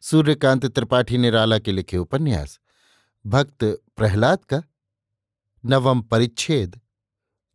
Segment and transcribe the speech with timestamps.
[0.00, 2.60] सूर्यकांत त्रिपाठी निराला के लिखे उपन्यास,
[3.26, 3.64] भक्त
[3.96, 4.62] प्रहलाद का,
[5.64, 6.80] नवम परिच्छेद,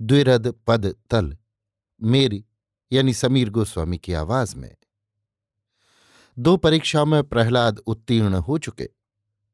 [0.01, 1.37] द्विरद पद तल,
[2.03, 2.45] मेरी,
[2.91, 4.75] यानी समीर गोस्वामी की आवाज़ में।
[6.39, 8.89] दो परीक्षाओं में प्रहलाद उत्तीर्ण हो चुके।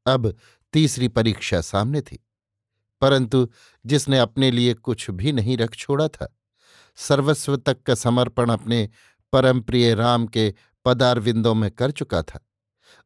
[0.06, 0.36] अब
[0.72, 2.26] तीसरी परीक्षा सामने थी।
[3.00, 3.50] परंतु
[3.86, 6.36] जिसने अपने लिए कुछ भी नहीं रख छोड़ा था,
[6.96, 8.88] सर्वस्व तक का समर्पण अपने
[9.32, 12.49] परम प्रिय राम के पदारविंदों में कर चुका था।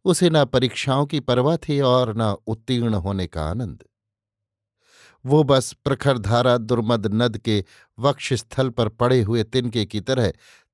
[0.05, 3.85] उसे न परीक्षाओं की परवाह थी और न उत्तीर्ण होने का आनंद।
[5.27, 7.65] वो बस प्रखर धारा दुर्मद नद के
[7.99, 10.33] वक्षस्थल पर पड़े हुए तिनके की तरह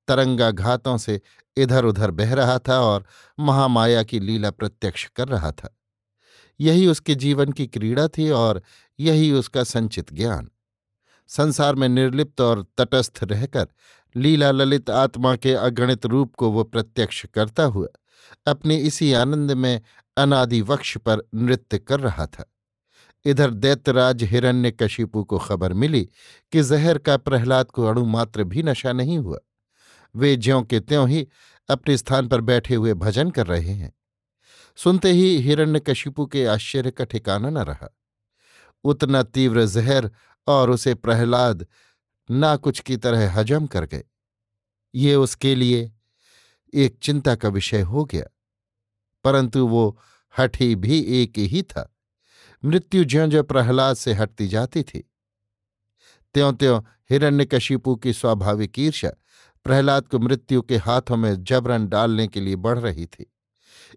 [0.08, 1.20] तरंगा घातों से
[1.56, 3.04] इधर उधर बह रहा था और
[3.38, 5.76] महामाया की लीला प्रत्यक्ष कर रहा था।
[6.60, 8.62] यही उसके जीवन की क्रीड़ा थी और
[9.00, 10.50] यही उसका संचित ज्ञान।
[11.28, 13.66] संसार में निर्लिप्त और तटस्थ रहकर
[14.16, 17.86] लीला ललित आत्मा के अगणित रूप को वो प्रत्यक्ष करता हुआ
[18.46, 19.80] अपने इसी आनंद में
[20.16, 22.54] अनादि वक्ष पर नृत्य कर रहा था।
[23.24, 26.08] इधर दैत्यराज हिरण्य कशिपु को खबर मिली
[26.52, 29.38] कि जहर का प्रहलाद को अणुमात्र भी नशा नहीं हुआ।
[30.16, 31.28] वे ज्यों के त्यों ही
[31.68, 33.92] अपने स्थान पर बैठे हुए भजन कर रहे हैं।
[34.76, 37.96] सुनते ही हिरण्य कशिपु के आश्चर्य का ठिकाना न रहा।
[38.84, 40.10] उतना तीव्र जहर
[40.46, 41.66] और उसे प्रहलाद
[42.30, 44.04] ना कुछ की तरह हजम कर गए।
[44.94, 45.92] ये उसके लिए
[46.74, 48.24] एक चिंता का विषय हो गया।
[49.24, 49.98] परंतु वो
[50.38, 51.96] हठी भी एक ही था।
[52.64, 55.10] मृत्यु ज्यो ज्यो प्रहलाद से हटती जाती थी।
[56.34, 59.12] त्यों त्यों हिरण्यकशिपु की स्वाभाविक ईर्ष्या
[59.64, 63.32] प्रहलाद को मृत्यु के हाथों में जबरन डालने के लिए बढ़ रही थी।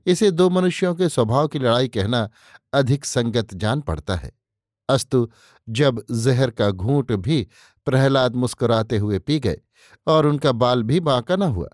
[0.05, 2.29] इसे दो मनुष्यों के स्वभाव की लड़ाई कहना
[2.73, 4.31] अधिक संगत जान पड़ता है।
[4.89, 5.31] अस्तु,
[5.69, 7.47] जब जहर का घूंट भी
[7.85, 9.61] प्रहलाद मुस्कुराते हुए पी गए
[10.07, 11.69] और उनका बाल भी बांका न हुआ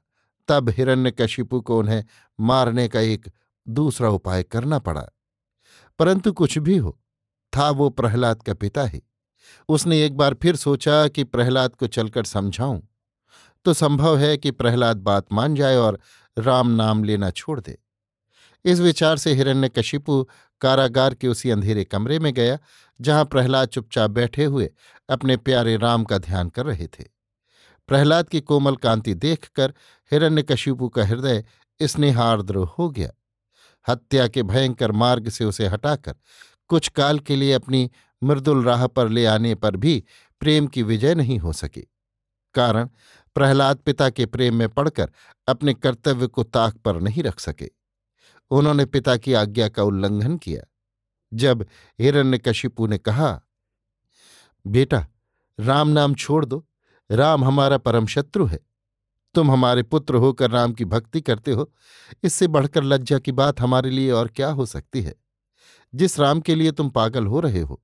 [0.50, 2.04] तब हिरण्यकशिपु को उन्हें
[2.40, 3.30] मारने का एक
[3.68, 5.06] दूसरा उपाय करना पड़ा।
[6.00, 7.00] परंतु कुछ भी हो,
[7.54, 9.02] था वो प्रहलाद का पिता ही।
[9.70, 12.82] उसने एक बार फिर सोचा कि प्रहलाद को चलकर समझाऊं
[13.66, 16.00] तो संभव है कि प्रहलाद बात मान जाए और
[16.38, 17.78] राम नाम लेना छोड़ दे।
[18.66, 20.28] इस विचार से हिरण्यकशिपु
[20.62, 22.58] कारागार के उसी अंधेरे कमरे में गया,
[23.02, 24.70] जहाँ प्रहलाद चुपचाप बैठे हुए
[25.10, 27.19] अपने प्यारे राम का ध्यान कर रहे थे।
[27.90, 29.74] प्रहलाद की कोमल कांति देखकर
[30.12, 31.46] हिरण्यकशिपु का हृदय
[31.82, 33.12] स्नेहार्द्र हो गया।
[33.88, 36.16] हत्या के भयंकर मार्ग से उसे हटाकर
[36.68, 37.92] कुछ काल के लिए अपनी
[38.24, 40.04] मृदुल राह पर ले आने पर भी
[40.40, 41.88] प्रेम की विजय नहीं हो सकी।
[42.54, 42.90] कारण,
[43.36, 45.12] प्रहलाद पिता के प्रेम में पड़कर
[45.48, 47.70] अपने कर्तव्य को ताक पर नहीं रख सके।
[48.50, 50.64] उन्होंने पिता की आज्ञा का उल्लंघन किया।
[51.34, 51.66] जब
[52.00, 53.42] हिरण्यकशिपु ने कहा,
[54.68, 55.08] बेटा,
[55.60, 56.66] राम नाम छोड़ दो।
[57.12, 58.60] राम हमारा परम शत्रु है।
[59.36, 61.72] तुम हमारे पुत्र होकर राम की भक्ति करते हो।
[62.24, 65.16] इससे बढ़कर लज्जा की बात हमारे लिए और क्या हो सकती है?
[65.96, 67.82] जिस राम के लिए तुम पागल हो रहे हो,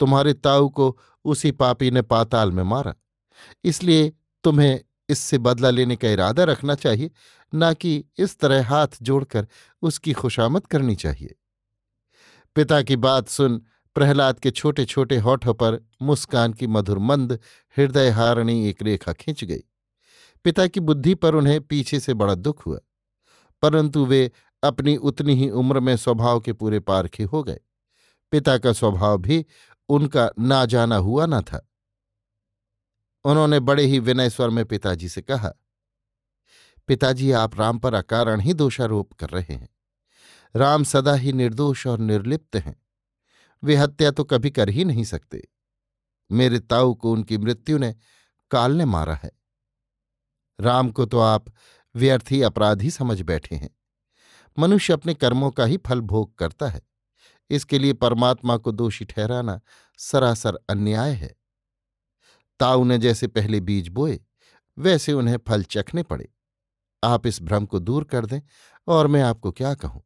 [0.00, 2.94] तुम्हारे ताऊ को उसी पापी ने पाताल में मारा।
[3.64, 4.12] इसलिए
[4.44, 7.10] तुम्हें इससे बदला लेने का इरादा रखना चाहिए,
[7.54, 9.46] न कि इस तरह हाथ जोड़कर
[9.82, 11.34] उसकी खुशामद करनी चाहिए।
[12.56, 13.62] पिता की बात सुन
[13.96, 17.38] प्रहलाद के छोटे छोटे होठों पर मुस्कान की मधुर मंद
[17.76, 19.62] हृदय हारणी एक रेखा खींच गई।
[20.44, 22.78] पिता की बुद्धि पर उन्हें पीछे से बड़ा दुख हुआ,
[23.62, 24.30] परंतु वे
[24.62, 27.60] अपनी उतनी ही उम्र में स्वभाव के पूरे पारखे हो गए।
[28.32, 29.44] पिता का स्वभाव भी
[29.88, 31.68] उनका ना जाना हुआ न था।
[33.24, 35.52] उन्होंने बड़े ही विनय स्वर में पिताजी से कहा,
[36.88, 39.68] पिताजी, आप राम पर अकारण ही दोषारोप कर रहे हैं।
[40.54, 42.83] राम सदा ही निर्दोष और निर्लिप्त हैं।
[43.64, 45.48] वे हत्या तो कभी कर ही नहीं सकते।
[46.30, 47.94] मेरे ताऊ को उनकी मृत्यु ने
[48.50, 49.30] काल ने मारा है।
[50.60, 51.44] राम को तो आप
[51.94, 53.70] व्यर्थी अपराधी समझ बैठे हैं।
[54.58, 56.82] मनुष्य अपने कर्मों का ही फल भोग करता है।
[57.50, 59.60] इसके लिए परमात्मा को दोषी ठहराना
[59.98, 61.34] सरासर अन्याय है।
[62.60, 64.20] ताऊ ने जैसे पहले बीज बोए,
[64.78, 66.28] वैसे उन्हें फल चखने पड़े।
[67.04, 68.40] आप इस भ्रम को दूर कर दें
[68.88, 70.02] और मैं आपको क्या कहूँ?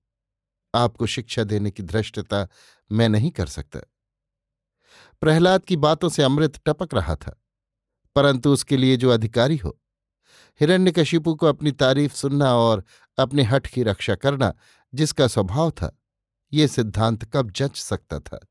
[0.75, 2.49] आपको शिक्षा देने की धृष्टता
[2.93, 3.81] मैं नहीं कर सकता।
[5.20, 7.43] प्रहलाद की बातों से अमृत टपक रहा था,
[8.15, 9.81] परंतु उसके लिए जो अधिकारी हो
[10.61, 12.85] हिरण्य हिरण्यकशिपु को अपनी तारीफ़ सुनना और
[13.19, 14.55] अपने हठ की रक्षा करना,
[14.94, 15.99] जिसका स्वभाव था,
[16.53, 18.47] ये सिद्धांत कब जच सकता था।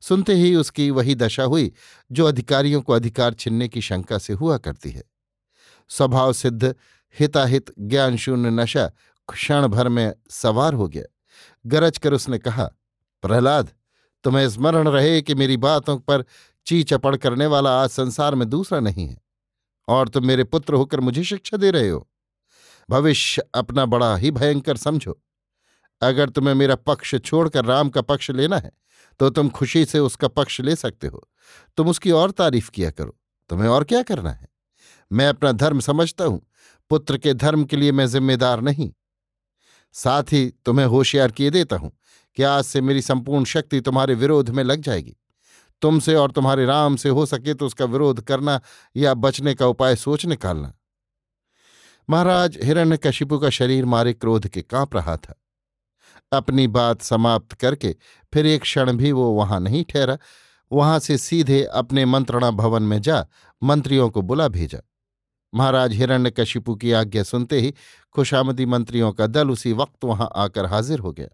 [0.00, 1.72] सुनते ही उसकी वही दशा हुई,
[2.12, 5.02] जो अधिकारियों को अधिकार छिनने की शंका से हुआ करती है।
[5.88, 6.74] स्वभाव सिद्ध,
[7.20, 8.92] हिताहित ज्ञान शून्य नशा
[9.28, 11.04] क्षण भर में सवार हो गया।
[11.64, 12.64] गरज कर उसने कहा,
[13.24, 13.70] प्रहलाद,
[14.24, 16.24] तुम्हें स्मरण रहे कि मेरी बातों पर
[16.66, 19.16] ची चपड़ करने वाला आज संसार में दूसरा नहीं है,
[19.88, 22.08] और तुम मेरे पुत्र होकर मुझे शिक्षा दे रहे हो।
[22.88, 25.20] भविष्य अपना बड़ा ही भयंकर समझो।
[26.02, 28.72] अगर तुम्हें मेरा पक्ष छोड़कर राम का पक्ष लेना है
[29.20, 31.22] तो तुम खुशी से उसका पक्ष ले सकते हो।
[31.78, 33.16] तुम उसकी और तारीफ़ किया करो।
[33.50, 34.48] तुम्हें और क्या करना है?
[35.10, 36.40] मैं अपना धर्म समझता हूँ।
[36.90, 38.92] पुत्र के धर्म के लिए मैं जिम्मेदार नहीं।
[39.96, 41.92] साथ ही तुम्हें होशियार किए देता हूँ
[42.36, 45.16] कि आज से मेरी संपूर्ण शक्ति तुम्हारे विरोध में लग जाएगी।
[45.82, 48.60] तुमसे और तुम्हारे राम से हो सके तो उसका विरोध करना
[48.96, 50.74] या बचने का उपाय सोच निकालना।
[52.10, 55.42] महाराज हिरण्य हिरण्यकशिपु का शरीर मारे क्रोध के काँप रहा था।
[56.32, 57.96] अपनी बात समाप्त करके
[58.34, 60.18] फिर एक क्षण भी वो वहाँ नहीं ठहरा।
[60.72, 63.26] वहाँ से सीधे अपने मंत्रणा भवन में जा
[63.62, 64.78] मंत्रियों को बुला भेजा।
[65.54, 67.74] महाराज हिरण्यकशिपु की आज्ञा सुनते ही
[68.12, 71.28] खुशामदी मंत्रियों का दल उसी वक्त वहाँ आकर हाजिर हो गया।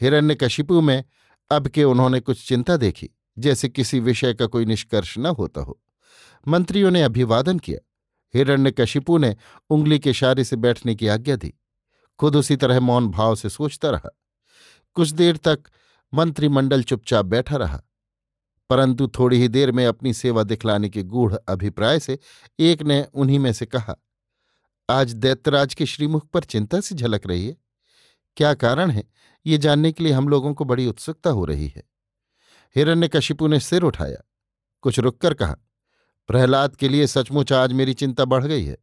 [0.00, 1.04] हिरण्यकशिपु में
[1.50, 5.80] अब के उन्होंने कुछ चिंता देखी, जैसे किसी विषय का कोई निष्कर्ष न होता हो।
[6.48, 7.78] मंत्रियों ने अभिवादन किया।
[8.34, 9.36] हिरण्यकशिपु ने
[9.70, 11.54] उंगली के इशारे से बैठने की आज्ञा दी।
[12.18, 14.18] खुद उसी तरह मौन भाव से सोचता रहा।
[14.94, 15.60] कुछ देर तक
[16.14, 17.82] मंत्रिमंडल चुपचाप बैठा रहा।
[18.70, 22.18] परंतु थोड़ी ही देर में अपनी सेवा दिखलाने के गूढ़ अभिप्राय से
[22.60, 23.96] एक ने उन्हीं में से कहा,
[24.90, 27.56] आज दैत्यराज के श्रीमुख पर चिंता से झलक रही है।
[28.36, 29.04] क्या कारण है?
[29.46, 31.82] ये जानने के लिए हम लोगों को बड़ी उत्सुकता हो रही है।
[32.76, 34.22] हिरण्यकशिपु ने सिर उठाया,
[34.82, 35.56] कुछ रुककर कहा,
[36.28, 38.78] प्रहलाद के लिए सचमुच आज मेरी चिंता बढ़ गई है।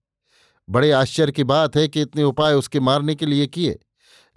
[0.70, 3.80] बड़े आश्चर्य की बात है कि इतने उपाय उसके मारने के लिए किए,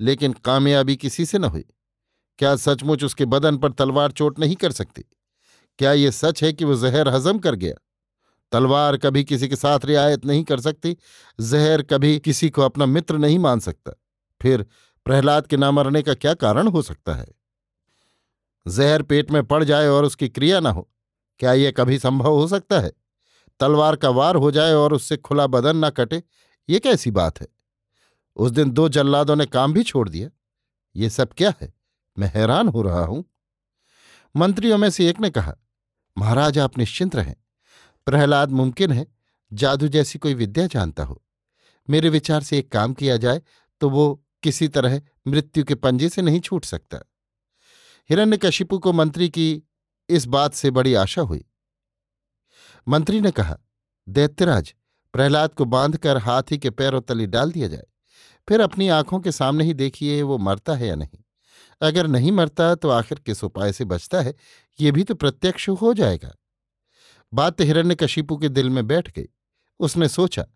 [0.00, 1.64] लेकिन कामयाबी किसी से न हुई।
[2.38, 5.04] क्या सचमुच उसके बदन पर तलवार चोट नहीं कर सकती?
[5.78, 7.75] क्या ये सच है कि वो जहर हजम कर गया?
[8.52, 10.96] तलवार कभी किसी के साथ रियायत नहीं कर सकती,
[11.40, 13.92] जहर कभी किसी को अपना मित्र नहीं मान सकता।
[14.42, 14.66] फिर
[15.06, 17.26] प्रहलाद के ना मरने का क्या कारण हो सकता है?
[18.69, 20.88] जहर पेट में पड़ जाए और उसकी क्रिया ना हो,
[21.38, 22.92] क्या यह कभी संभव हो सकता है?
[23.60, 26.22] तलवार का वार हो जाए और उससे खुला बदन ना कटे,
[26.69, 27.46] ये कैसी बात है?
[28.36, 30.28] उस दिन दो जल्लादों ने काम भी छोड़ दिया।
[30.96, 31.72] ये सब क्या है?
[32.19, 33.25] मैं हैरान हो रहा हूँ।
[34.36, 35.56] मंत्रियों में से एक ने कहा
[36.18, 37.34] महाराज, आप निश्चिंत रहें।
[38.06, 39.06] प्रहलाद मुमकिन है,
[39.52, 41.22] जादू जैसी कोई विद्या जानता हो।
[41.88, 43.42] मेरे विचार से एक काम किया जाए
[43.80, 46.98] तो वो किसी तरह मृत्यु के पंजे से नहीं छूट सकता।
[48.10, 49.62] हिरण्यकशिपु को मंत्री की
[50.08, 51.44] इस बात से बड़ी आशा हुई।
[52.88, 53.58] मंत्री ने कहा,
[54.08, 54.74] दैत्यराज,
[55.12, 57.86] प्रहलाद को बांधकर हाथी के पैरों तली डाल दिया जाए।
[58.48, 61.18] फिर अपनी आँखों के सामने ही देखिए, वो मरता है या नहीं?
[61.80, 64.34] अगर नहीं मरता तो आखिर किस उपाय से बचता है?
[64.80, 66.35] ये भी तो प्रत्यक्ष हो जाएगा।
[67.35, 69.26] बात तो हिरण्यकशिपु के दिल में बैठ गई।
[69.80, 70.47] उसने सोचा,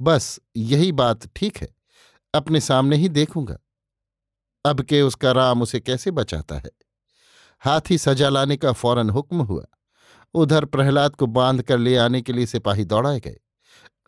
[0.00, 1.74] बस, यही बात ठीक है।
[2.34, 3.58] अपने सामने ही देखूँगा।
[4.66, 6.70] अब के उसका राम उसे कैसे बचाता है?
[7.60, 9.64] हाथी सजा लाने का फ़ौरन हुक्म हुआ।
[10.34, 13.36] उधर प्रहलाद को बाँध कर ले आने के लिए सिपाही दौड़ाए गए।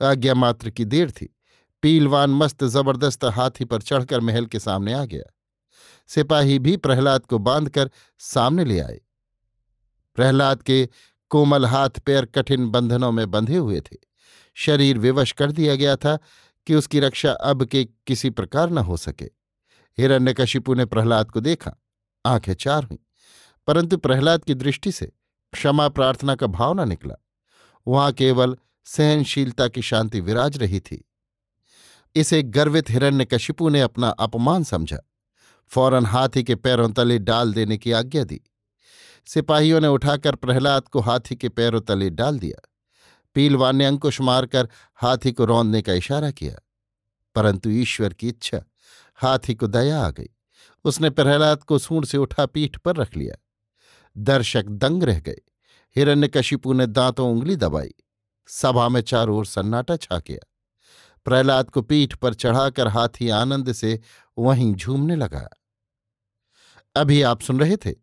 [0.02, 1.37] आज्ञा मात्र की देर थी।
[1.83, 5.34] पीलवान मस्त, ज़बरदस्त हाथी पर चढ़कर महल के सामने आ गया।
[6.06, 9.00] सिपाही भी प्रहलाद को बांधकर सामने ले आए।
[10.14, 10.88] प्रहलाद के
[11.30, 13.96] कोमल हाथ पैर कठिन बंधनों में बंधे हुए थे।
[14.54, 16.18] शरीर विवश कर दिया गया था
[16.66, 19.30] कि उसकी रक्षा अब के किसी प्रकार न हो सके।
[19.99, 21.73] हिरण्यकशिपु ने प्रहलाद को देखा,
[22.26, 22.99] आँखें चार हुई,
[23.66, 25.12] परंतु प्रहलाद की दृष्टि से
[25.52, 27.14] क्षमा प्रार्थना का भाव न निकला।
[27.88, 31.11] वहाँ केवल सहनशीलता की शांति विराज रही थी।
[32.14, 34.99] इसे गर्वित हिरण्यकशिपु ने अपना अपमान समझा।
[35.68, 38.40] फ़ौरन हाथी के पैरों तले डाल देने की आज्ञा दी।
[39.26, 42.68] सिपाहियों ने उठाकर प्रहलाद को हाथी के पैरों तले डाल दिया।
[43.35, 46.54] पीलवान ने अंकुश मारकर हाथी को रौंदने का इशारा किया।
[47.35, 48.64] परंतु ईश्वर की इच्छा,
[49.14, 50.28] हाथी को दया आ गई।
[50.85, 53.44] उसने प्रहलाद को सूंड से उठा पीठ पर रख लिया।
[54.18, 55.38] दर्शक दंग रह गए।
[55.97, 57.94] हिरण्यकशिपु ने दांतों उंगली दबाई।
[58.47, 60.53] सभा में चारों ओर सन्नाटा छा गया
[61.25, 64.00] प्रहलाद को पीठ पर चढ़ाकर हाथी आनंद से
[64.38, 65.49] वहीं झूमने लगा।
[66.97, 67.95] अभी आप सुन रहे थे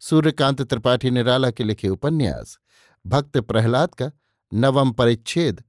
[0.00, 2.58] सूर्यकांत त्रिपाठी निराला के लिखे उपन्यास,
[3.06, 4.10] भक्त प्रहलाद का
[4.54, 5.62] नवम परिच्छेद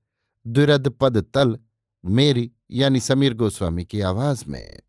[0.47, 1.59] द्विरद पद तल,
[2.05, 4.79] मेरी यानी समीर गोस्वामी की आवाज़ में।